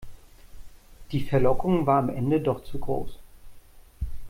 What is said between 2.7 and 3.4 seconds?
groß.